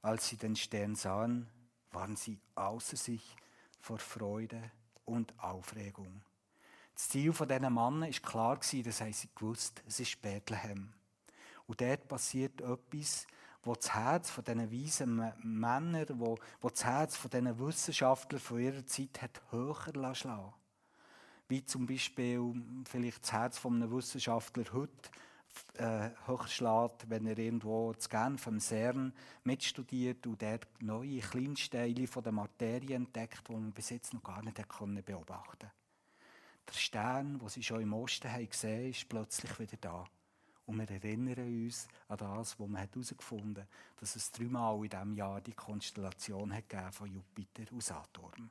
[0.01, 1.49] Als sie den Stern sahen,
[1.91, 3.35] waren sie außer sich
[3.81, 4.71] vor Freude
[5.03, 6.21] und Aufregung.
[6.93, 10.93] Das Ziel von diesen Mann ist klar gewesen, das haben sie gewusst, es ist Bethlehem.
[11.67, 13.27] Und dort passiert etwas,
[13.63, 18.59] wo das Herz von diesen weisen Männern, wo, wo das Herz von diesen Wissenschaftlern von
[18.59, 20.53] ihrer Zeit hat höher schlagen
[21.51, 22.53] wie zum Beispiel
[22.85, 25.11] vielleicht das Herz von einem Wissenschaftler heute
[25.75, 32.23] äh, hochschlägt, wenn er irgendwo zu Genf am CERN mitstudiert und der neue Kleinsteile von
[32.23, 35.71] der Materie entdeckt, die man bis jetzt noch gar nicht beobachten konnte.
[36.69, 40.05] Der Stern, den sie schon im Osten haben gesehen ist plötzlich wieder da.
[40.71, 45.13] Und wir erinnern uns an das, was man herausgefunden hat, dass es dreimal in diesem
[45.15, 48.49] Jahr die Konstellation hat von Jupiter und Saturn.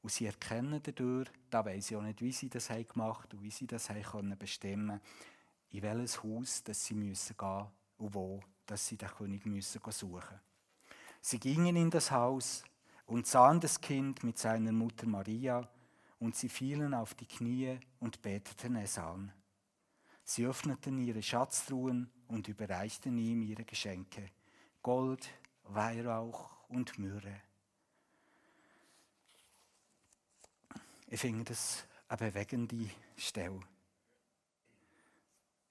[0.00, 3.42] Und sie erkennen dadurch, da weiß ich auch nicht, wie sie das haben gemacht und
[3.42, 5.00] wie sie das haben können bestimmen
[5.70, 7.66] in welches Haus dass sie müssen gehen
[7.98, 10.40] und wo dass sie den König müssen suchen
[11.20, 12.62] Sie gingen in das Haus
[13.06, 15.68] und sahen das Kind mit seiner Mutter Maria,
[16.20, 19.32] und sie fielen auf die Knie und beteten es an.
[20.30, 24.30] Sie öffneten ihre Schatztruhen und überreichten ihm ihre Geschenke,
[24.82, 25.26] Gold,
[25.64, 27.40] Weihrauch und Myrrhe.
[31.06, 33.58] Ich finde das eine bewegende Stelle.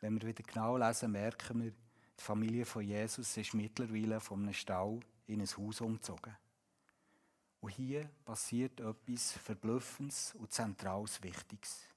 [0.01, 4.53] Wenn wir wieder genau lesen, merken wir, die Familie von Jesus ist mittlerweile von einem
[4.53, 6.36] Stall in ein Haus umgezogen.
[7.62, 11.88] Und hier passiert etwas Verblüffendes und Zentrales Wichtiges.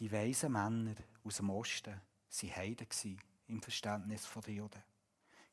[0.00, 0.94] Die weisen Männer
[1.24, 4.82] aus dem Osten waren Heiden im Verständnis der Juden.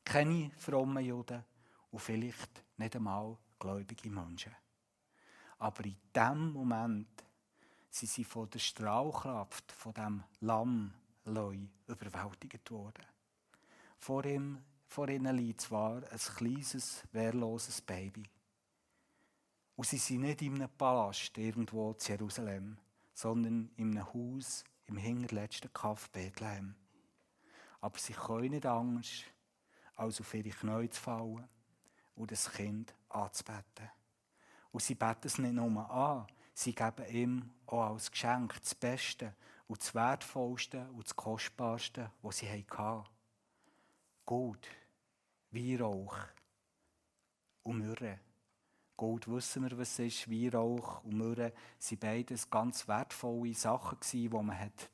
[0.02, 1.44] Keine frommen Juden
[1.90, 4.56] und vielleicht nicht einmal gläubige Menschen.
[5.58, 7.24] Aber in dem Moment
[7.90, 10.94] sind sie von der Strahlkraft von dem Lamm
[11.26, 13.04] überwältigt worden.
[13.98, 18.22] Vor, ihm, vor ihnen liegt zwar ein kleines, wehrloses Baby.
[19.76, 22.78] Und sie sind nicht in einem Palast irgendwo in Jerusalem,
[23.18, 26.76] sondern in einem Haus im hinterletzten Kaff Bethlehem.
[27.80, 29.24] Aber sie können nicht Angst,
[29.96, 31.48] als auf ihre Knie zu fallen
[32.14, 33.90] und das Kind anzubeten.
[34.70, 39.34] Und sie beten es nicht nur an, sie geben ihm auch als Geschenk das Beste
[39.66, 43.04] und das Wertvollste und das Kostbarste, was sie hatten.
[44.26, 44.68] Gold,
[45.50, 46.16] Weihrauch
[47.64, 48.20] und Myrrhe.
[48.98, 50.30] Gold wissen wir, was es ist.
[50.30, 54.90] Weihrauch und Myrrhe sind beides ganz wertvolle Sachen, die man hat,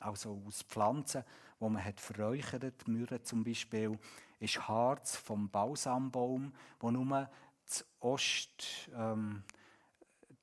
[0.00, 1.22] also aus Pflanzen,
[1.60, 2.88] die man hat verräuchert.
[2.88, 3.96] Myrrhe zum Beispiel
[4.40, 7.30] ist Harz vom Balsambaum, wo nur
[7.64, 9.44] das Ost, ähm,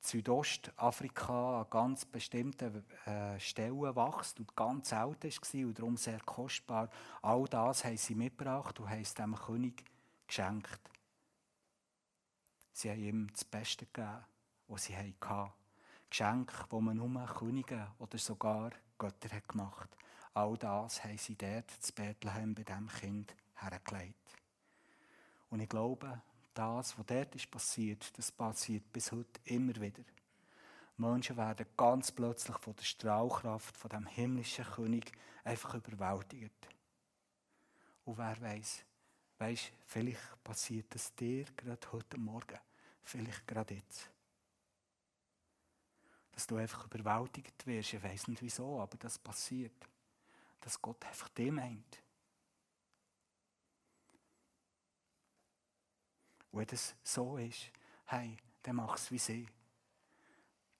[0.00, 6.88] Südostafrika an ganz bestimmten äh, Stellen wächst und ganz alt war und darum sehr kostbar.
[7.20, 9.84] All das haben sie mitgebracht und haben es dem König
[10.26, 10.80] geschenkt.
[12.72, 14.24] Sie haben ihm das Beste gegeben,
[14.68, 15.52] was sie hatten.
[16.08, 19.88] Geschenke, wo man nur Könige oder sogar Götter hat gemacht
[20.34, 24.38] All das haben sie dort zu Bethlehem bei diesem Kind hergelegt.
[25.50, 26.22] Und ich glaube,
[26.54, 30.02] das, was dort ist passiert, das passiert bis heute immer wieder.
[30.96, 35.12] Menschen werden ganz plötzlich von der Strahlkraft von dem himmlischen König
[35.44, 36.68] einfach überwältigt.
[38.04, 38.84] Und wer weiß,
[39.42, 42.58] weiß, vielleicht passiert das dir gerade heute Morgen,
[43.02, 44.08] vielleicht gerade jetzt.
[46.30, 49.74] Dass du einfach überwältigt wirst, ich weiß nicht wieso, aber das passiert.
[50.60, 52.02] Dass Gott einfach dem meint.
[56.52, 57.70] Wenn das so ist,
[58.06, 59.48] hey, dann mach es wie sie.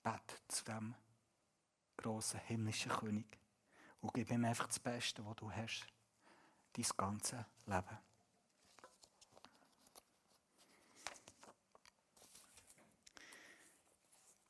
[0.01, 0.95] Bet zu dem
[1.97, 3.25] grossen himmlischen König
[4.01, 5.85] und gib ihm einfach das Beste, was du hast,
[6.73, 8.12] dein ganzes Leben.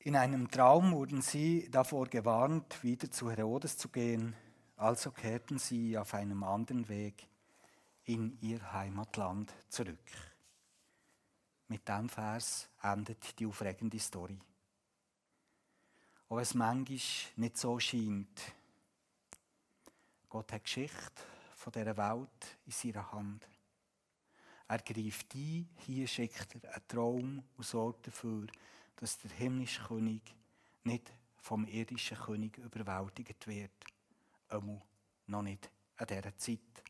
[0.06, 4.36] In einem Traum wurden sie davor gewarnt, wieder zu Herodes zu gehen,
[4.76, 7.26] also kehrten sie auf einem anderen Weg
[8.04, 9.96] in ihr Heimatland zurück.
[11.68, 14.38] Mit diesem Vers endet die aufregende Story.
[16.28, 16.98] Wenn es manchmal
[17.36, 18.42] nicht so scheint.
[20.28, 21.22] Gott hat die Geschichte
[21.56, 23.48] von dieser Welt in seiner Hand.
[24.68, 28.46] Er greift ein, hier schickt er einen Traum und sorgt dafür,
[28.96, 30.22] dass der himmlische König
[30.84, 33.72] nicht vom irdischen König überwältigt wird.
[34.48, 34.80] Einmal
[35.26, 36.82] noch nicht an dieser Zeit,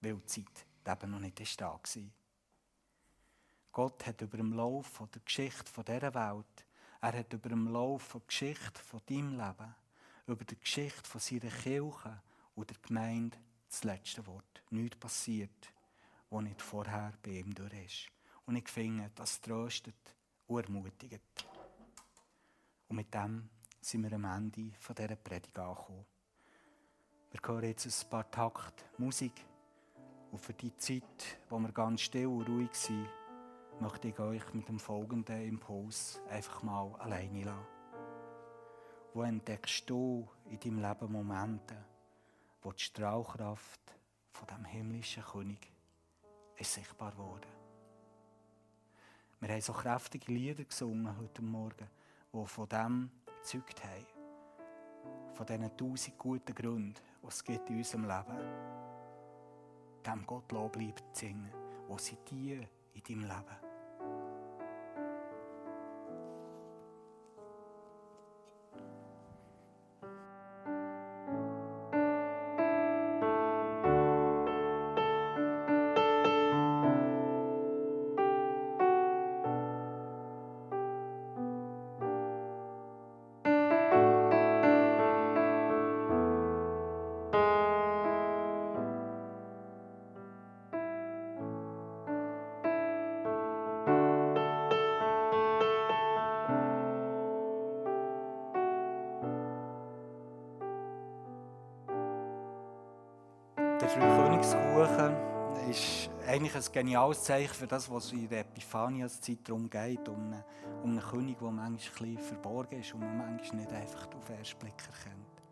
[0.00, 2.02] weil die Zeit eben noch nicht da war.
[3.72, 6.66] Gott hat über dem Lauf der Geschichte dieser Welt,
[7.00, 9.74] er hat über dem Lauf der Geschichte von deinem Leben,
[10.26, 12.22] über die Geschichte von seiner Kirche
[12.54, 13.38] und der Gemeinde
[13.68, 14.62] das letzte Wort.
[14.70, 15.72] Nichts passiert,
[16.30, 18.08] was nicht vorher bei ihm durch ist.
[18.46, 20.16] Und ich finde, das tröstet
[20.48, 21.20] und ermutigt.
[22.88, 23.48] Und mit dem
[23.80, 26.06] sind wir am Ende dieser Predigt angekommen.
[27.30, 29.44] Wir hören jetzt ein paar Takt Musik.
[30.30, 33.08] Und für die Zeit, wo wir ganz still und ruhig sind,
[33.80, 37.66] möchte ich euch mit dem folgenden Impuls einfach mal alleine lassen.
[39.14, 41.76] wo entdeckst du in deinem Leben Momente,
[42.62, 43.80] wo die Strahlkraft
[44.32, 45.72] von dem himmlischen König
[46.56, 47.57] ist sichtbar wurde.
[49.40, 51.88] Wir haben so kräftige Lieder gesungen heute Morgen,
[52.32, 54.06] die von dem gezeugt haben.
[55.34, 58.36] Von diesen tausend guten Gründen, die es gibt in unserem Leben.
[60.04, 61.52] Dem Gott Lob bleibt singen.
[61.86, 63.67] Wo sind die in deinem Leben?
[106.78, 110.44] Geniales Zeichen für das, was in der Epiphanias-Zeit darum geht, um einen,
[110.84, 114.38] um einen König, der manchmal ein verborgen ist und man manchmal nicht einfach auf den
[114.38, 115.42] ersten Blick erkennt.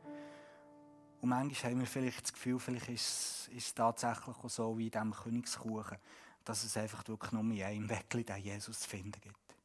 [1.21, 4.85] Und manchmal haben wir vielleicht das Gefühl, vielleicht ist, ist es tatsächlich auch so wie
[4.85, 5.99] in diesem Königskuchen,
[6.45, 9.57] dass es einfach wirklich nur in einem Weckli den Jesus zu finden gibt.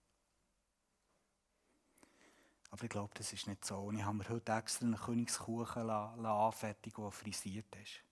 [2.71, 3.77] Aber ich glaube, das ist nicht so.
[3.77, 8.03] Und ich habe mir heute extra einen Königskuchen anfertigen der frisiert ist.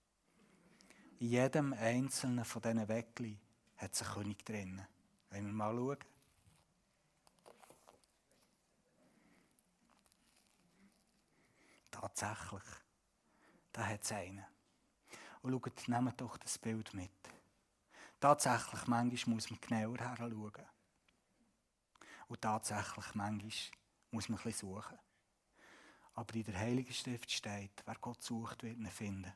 [1.20, 3.38] In jedem einzelnen von diesen Weckli
[3.76, 4.86] hat es einen König drin.
[5.28, 5.98] Wollen wir mal schauen?
[11.90, 12.62] Tatsächlich.
[13.70, 14.46] Da hat es einen.
[15.42, 17.10] Und schaut, nehmt doch das Bild mit.
[18.18, 20.66] Tatsächlich, manchmal muss man genauer her schauen.
[22.28, 23.52] Und tatsächlich, manchmal
[24.10, 24.98] muss man bisschen suchen.
[26.14, 29.34] Aber in der Heiligen Schrift steht, wer Gott sucht, wird ihn finden.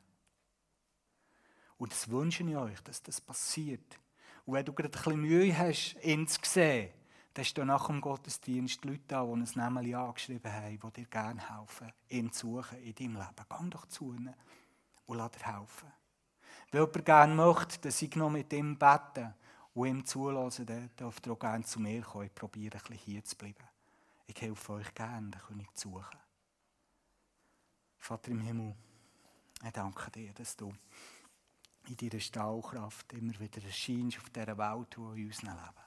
[1.85, 3.99] Und das wünsche ich euch, dass das passiert.
[4.43, 6.89] Und wenn du gerade ein bisschen Mühe hast, ihn zu sehen,
[7.31, 11.05] dann hast du nach dem Gottesdienst Leute da, die ein Namen angeschrieben haben, die dir
[11.05, 13.45] gerne helfen, ihn zu suchen in deinem Leben.
[13.47, 14.33] Geh doch zu ihnen
[15.05, 15.91] und lass dir helfen.
[16.71, 19.35] Wenn jemand gerne möchte, dass ich noch mit ihm bete
[19.75, 22.25] und ihm zulasse, dann darf er auch gerne zu mir kommen.
[22.25, 23.63] Ich probiere ein bisschen hier zu bleiben.
[24.25, 26.17] Ich helfe euch gerne, den König zu suchen.
[27.99, 28.73] Vater im Himmel,
[29.63, 30.73] ich danke dir, dass du
[31.89, 35.85] in deiner Stahlkraft immer wieder erscheinst auf dieser Welt, wo in unserem Leben.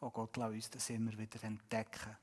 [0.00, 2.16] Oh Gott, lass uns das immer wieder entdecken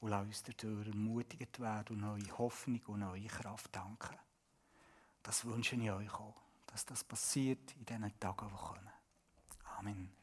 [0.00, 4.16] und lass uns dadurch ermutigt werden und neue Hoffnung und neue Kraft danken.
[5.22, 8.90] Das wünsche ich euch auch, dass das passiert in diesen Tagen, die kommen.
[9.78, 10.19] Amen.